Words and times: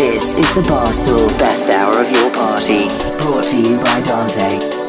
This 0.00 0.32
is 0.32 0.54
the 0.54 0.62
Barstool 0.62 1.28
Best 1.38 1.68
Hour 1.68 2.00
of 2.00 2.10
Your 2.10 2.30
Party, 2.30 2.88
brought 3.18 3.44
to 3.44 3.60
you 3.60 3.76
by 3.76 4.00
Dante. 4.00 4.79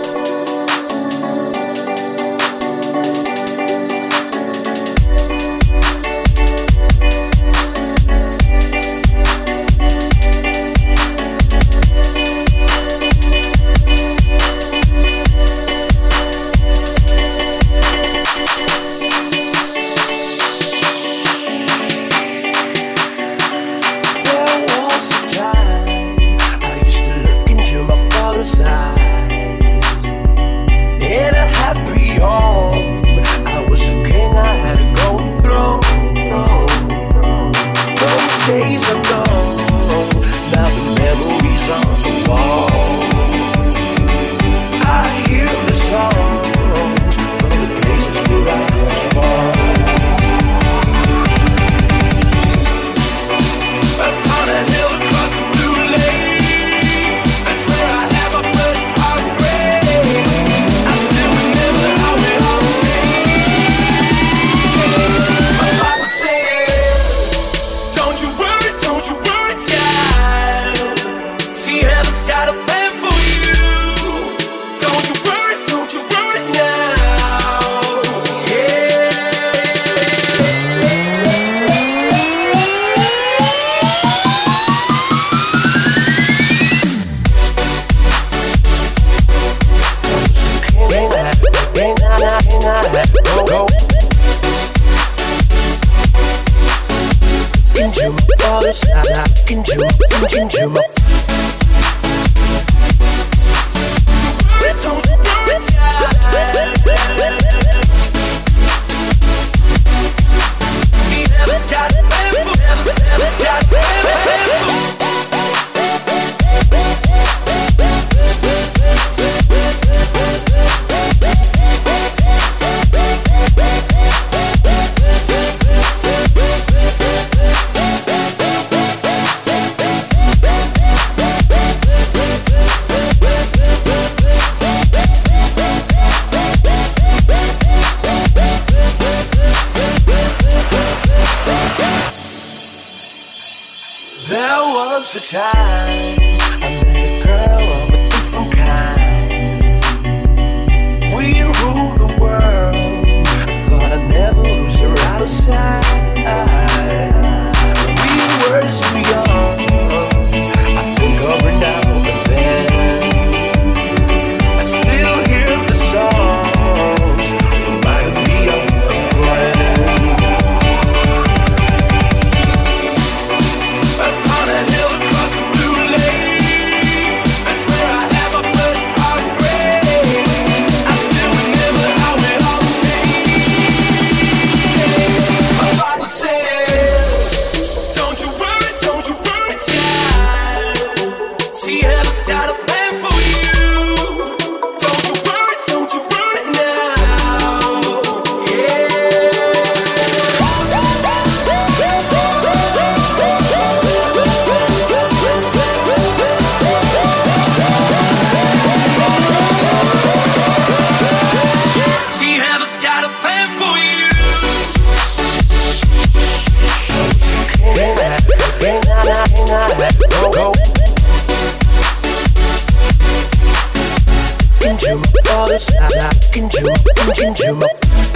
all 225.41 225.47
this 225.47 225.75
I, 225.79 225.87
I 225.87 226.13
can 226.31 226.47
do, 226.49 226.69
I 226.69 228.10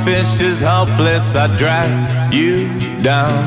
selfish 0.00 0.40
is 0.40 0.60
helpless. 0.60 1.34
I 1.36 1.46
drag 1.58 2.32
you 2.32 2.68
down. 3.02 3.44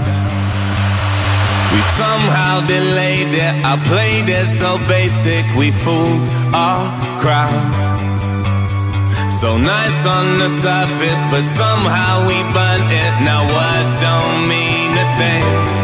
We 1.73 1.81
somehow 1.81 2.65
delayed 2.67 3.33
it, 3.33 3.53
I 3.65 3.75
played 3.89 4.29
it 4.29 4.47
so 4.47 4.77
basic, 4.87 5.43
we 5.57 5.71
fooled 5.71 6.27
our 6.53 6.85
crowd. 7.19 7.49
So 9.31 9.57
nice 9.57 10.05
on 10.05 10.37
the 10.37 10.49
surface, 10.49 11.23
but 11.31 11.41
somehow 11.41 12.27
we 12.27 12.37
burnt 12.53 12.89
it. 12.93 13.13
Now 13.25 13.41
words 13.41 13.93
don't 13.99 14.47
mean 14.47 14.93
a 14.93 15.07
thing. 15.17 15.82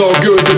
All 0.00 0.22
good, 0.22 0.49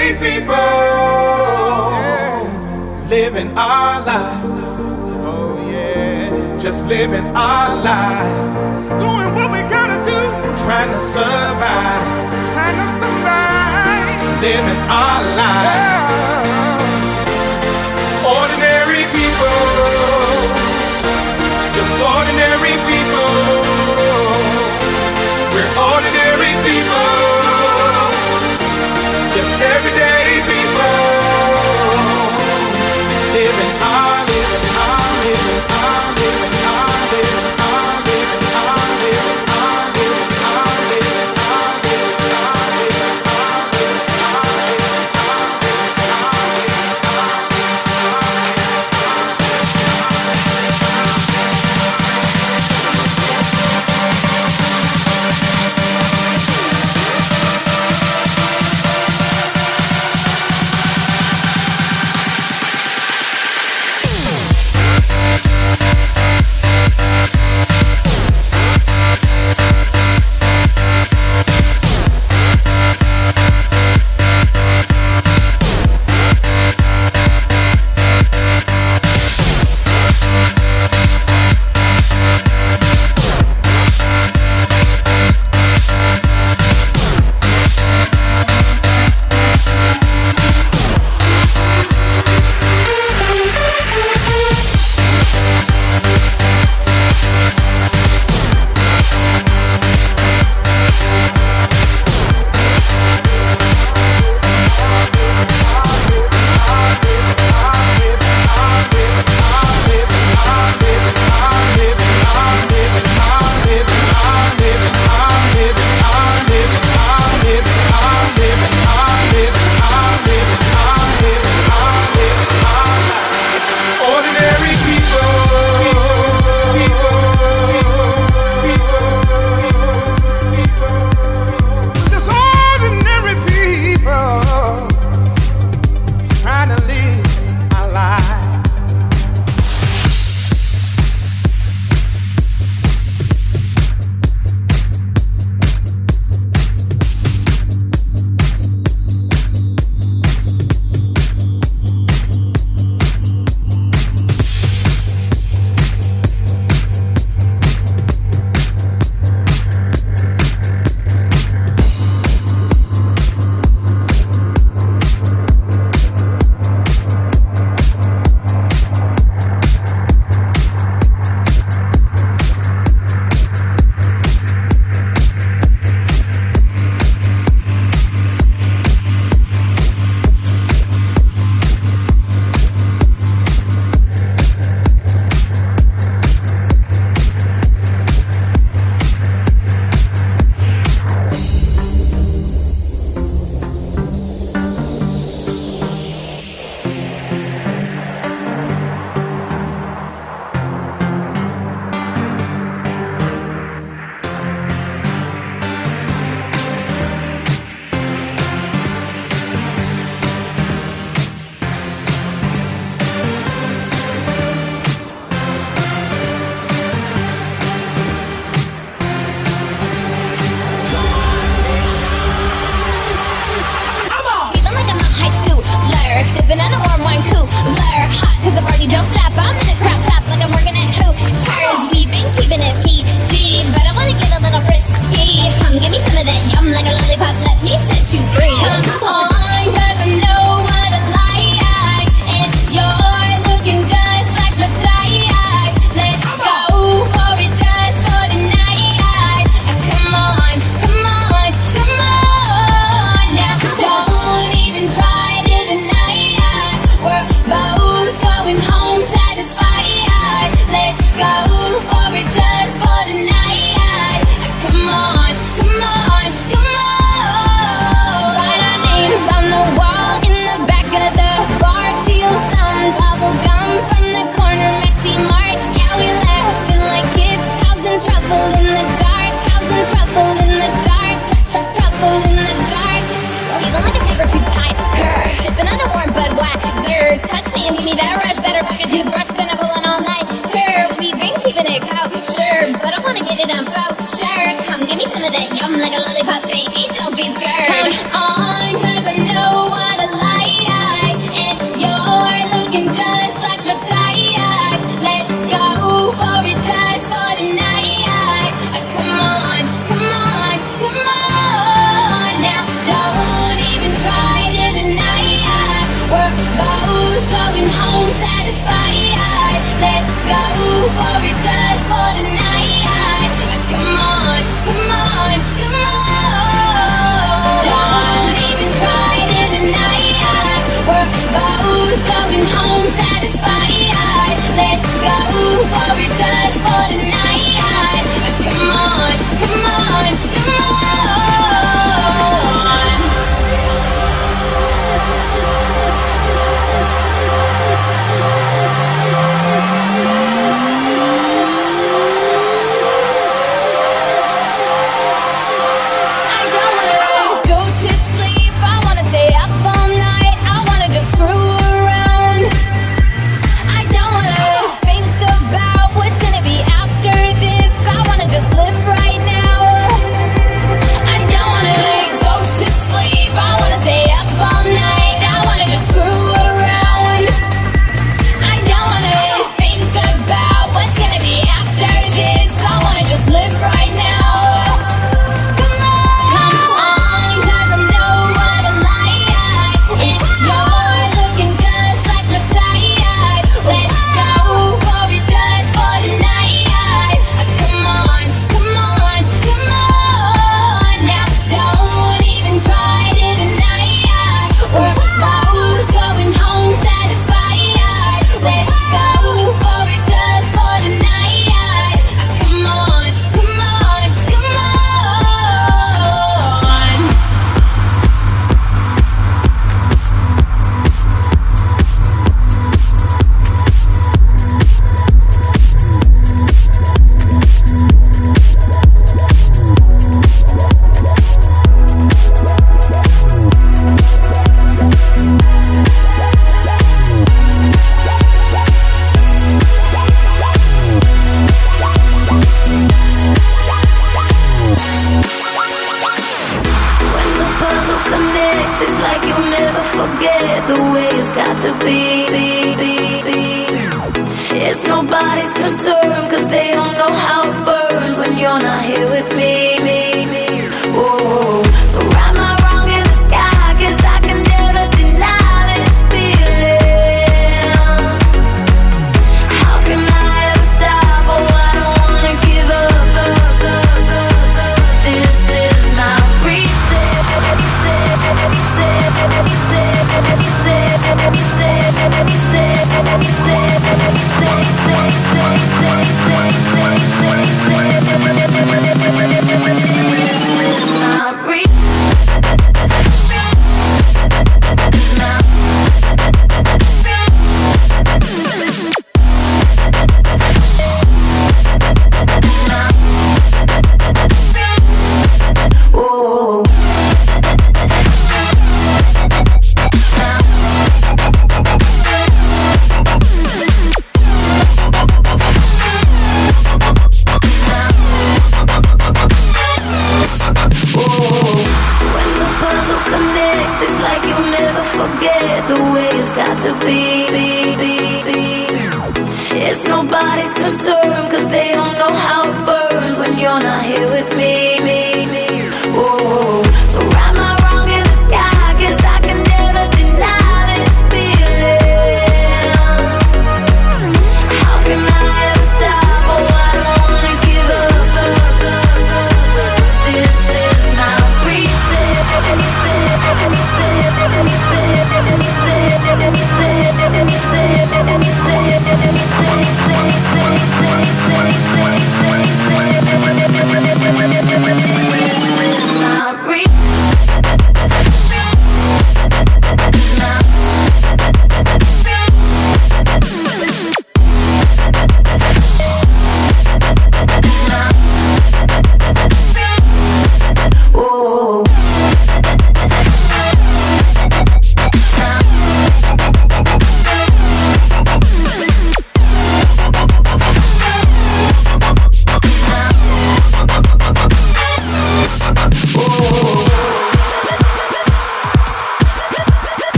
Everyday 0.00 0.40
people 0.40 0.54
living 3.10 3.50
our 3.58 4.00
lives. 4.02 4.50
Oh, 5.22 5.60
yeah. 5.70 6.58
Just 6.58 6.86
living 6.86 7.26
our 7.36 7.76
lives. 7.76 9.02
Doing 9.02 9.34
what 9.34 9.52
we 9.52 9.60
gotta 9.68 10.02
do. 10.02 10.20
Trying 10.64 10.90
to 10.92 11.00
survive. 11.00 12.06
Trying 12.52 12.78
to 12.80 12.88
survive. 13.02 14.40
Living 14.40 14.80
our 14.88 15.20
lives. 15.36 16.48
Ordinary 18.24 19.04
people. 19.12 19.60
Just 21.76 21.94
ordinary 22.00 22.76
people. 22.88 23.69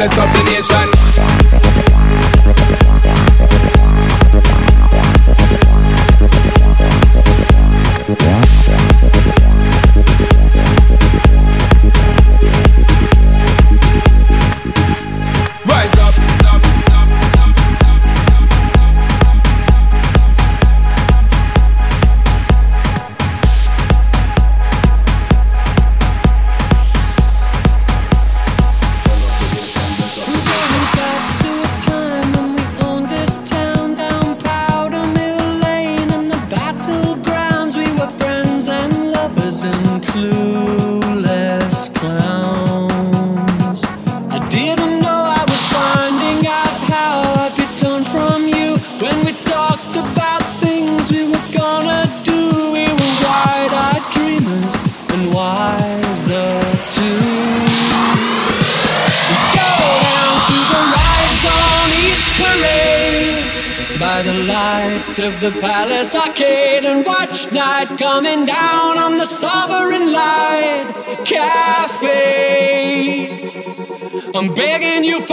regardless 0.00 0.18
up 0.18 0.34
the 0.34 0.42
nation. 0.50 0.99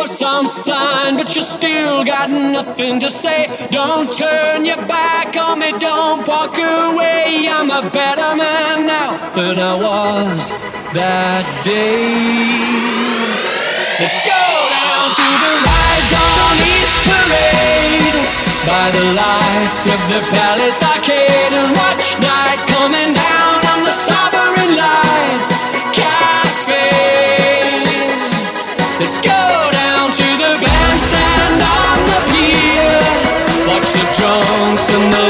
some 0.07 0.47
sign, 0.47 1.13
but 1.15 1.35
you 1.35 1.41
still 1.41 2.03
got 2.03 2.29
nothing 2.29 2.99
to 2.99 3.11
say. 3.11 3.47
Don't 3.71 4.09
turn 4.17 4.65
your 4.65 4.77
back 4.87 5.35
on 5.35 5.59
me, 5.59 5.71
don't 5.79 6.27
walk 6.27 6.57
away. 6.57 7.47
I'm 7.49 7.69
a 7.69 7.89
better 7.89 8.35
man 8.35 8.87
now 8.87 9.09
than 9.35 9.59
I 9.59 9.75
was 9.75 10.49
that 10.93 11.45
day. 11.63 12.87
Let's 13.99 14.19
go 14.23 14.43
down 14.77 15.07
to 15.19 15.27
the 15.43 15.53
rides 15.67 16.11
on 16.23 16.55
East 16.71 16.97
Parade 17.09 18.17
by 18.63 18.87
the 18.95 19.05
lights 19.11 19.83
of 19.91 19.99
the 20.07 20.21
Palace 20.31 20.79
Arcade 20.83 21.51
and 21.51 21.69
watch 21.75 22.07
night 22.23 22.61
coming 22.71 23.11
down 23.13 23.59
on 23.73 23.79
the 23.83 23.91
sovereign 23.91 24.77
lights. 24.77 25.56
Johnson. 34.18 35.26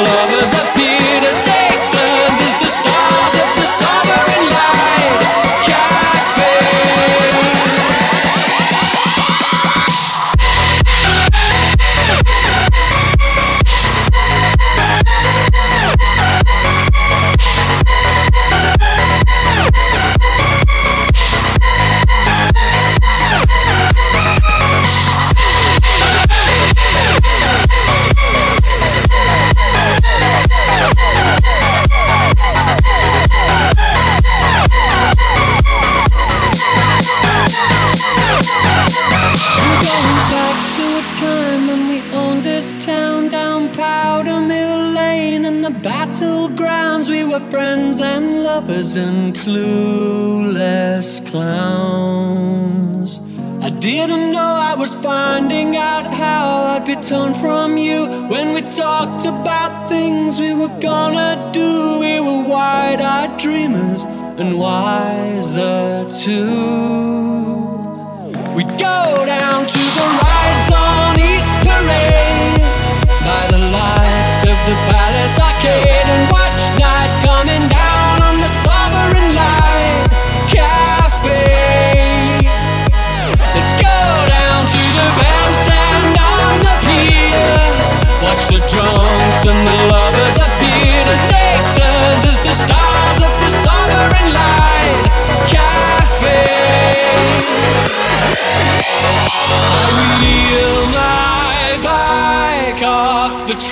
to 66.27 66.76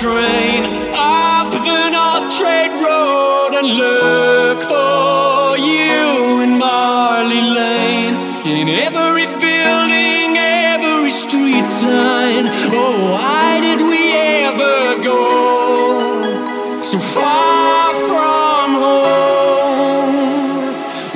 train 0.00 0.62
up 0.92 1.50
the 1.50 1.88
North 1.88 2.28
Trade 2.36 2.74
Road 2.84 3.52
and 3.58 3.68
look 3.82 4.60
for 4.60 5.56
you 5.56 6.42
in 6.42 6.58
Marley 6.58 7.40
Lane. 7.40 8.16
In 8.44 8.68
every 8.68 9.24
building, 9.24 10.36
every 10.36 11.10
street 11.10 11.64
sign. 11.64 12.44
Oh, 12.76 13.12
why 13.12 13.60
did 13.60 13.80
we 13.80 14.12
ever 14.44 15.02
go 15.02 15.22
so 16.82 16.98
far 16.98 17.94
from 18.08 18.68
home? 18.84 19.26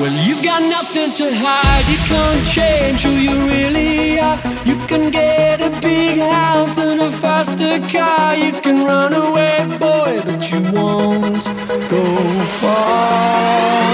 Well, 0.01 0.17
you've 0.27 0.43
got 0.43 0.63
nothing 0.63 1.11
to 1.21 1.27
hide, 1.45 1.87
you 1.93 1.99
can't 2.09 2.47
change 2.47 3.03
who 3.03 3.11
you 3.11 3.37
really 3.47 4.19
are. 4.19 4.41
You 4.65 4.77
can 4.87 5.11
get 5.11 5.61
a 5.61 5.71
big 5.81 6.19
house 6.21 6.79
and 6.79 7.01
a 7.01 7.11
faster 7.11 7.79
car. 7.93 8.35
You 8.37 8.50
can 8.71 8.87
run 8.87 9.13
away, 9.13 9.67
boy, 9.79 10.23
but 10.25 10.51
you 10.51 10.61
won't 10.73 11.45
go 11.91 12.41
far. 12.61 13.90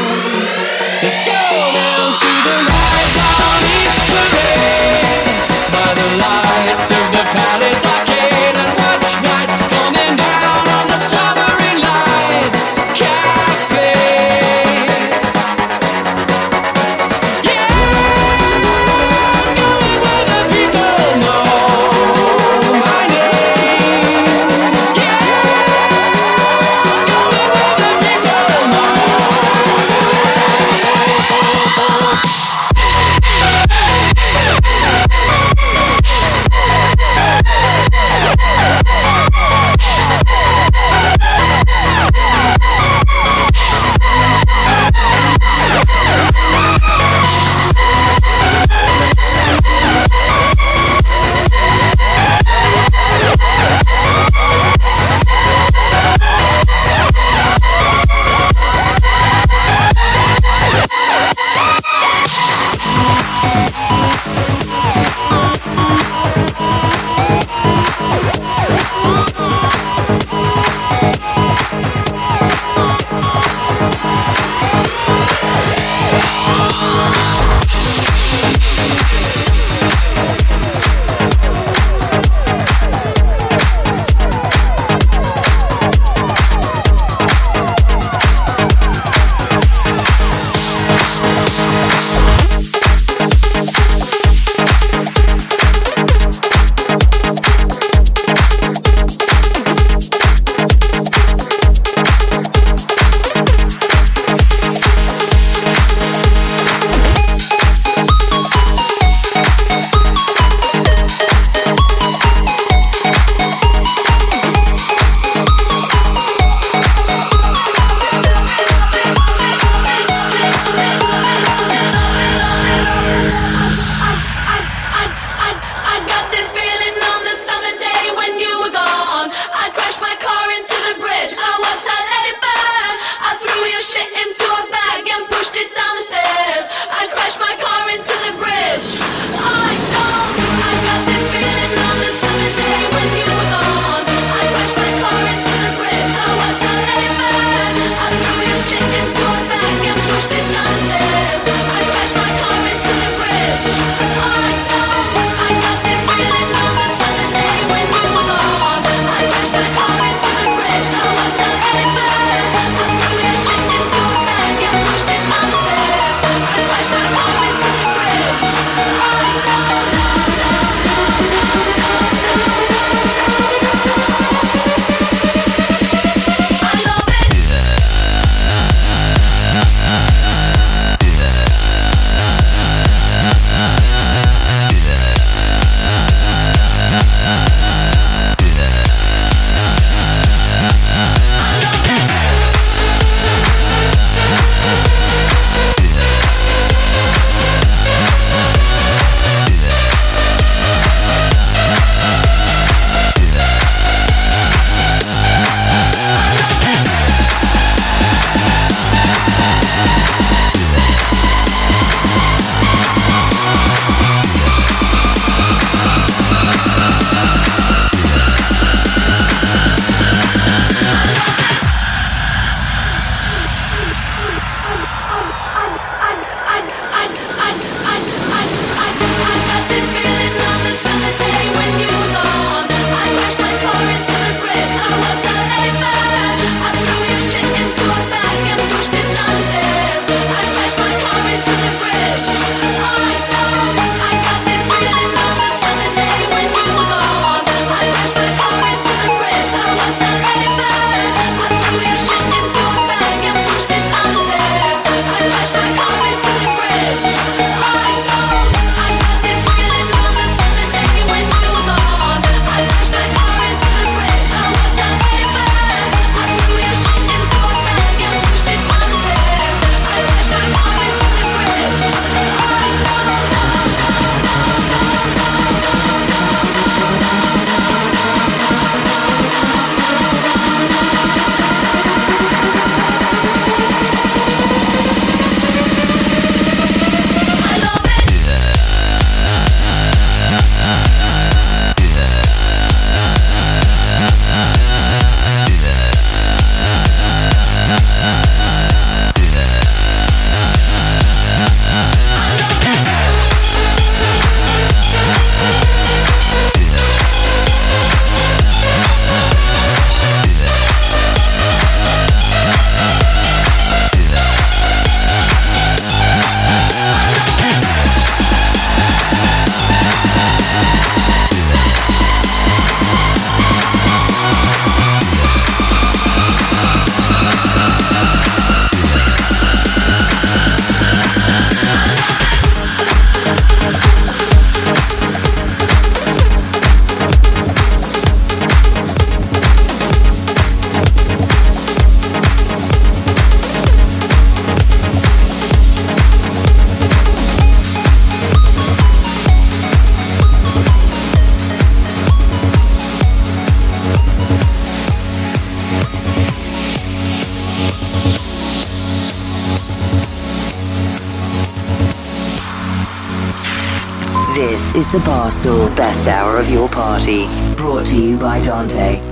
Is 364.77 364.93
the 364.93 364.99
Barstool 364.99 365.75
Best 365.75 366.07
Hour 366.07 366.37
of 366.37 366.51
Your 366.51 366.69
Party, 366.69 367.25
brought 367.57 367.87
to 367.87 367.99
you 367.99 368.19
by 368.19 368.43
Dante. 368.43 369.06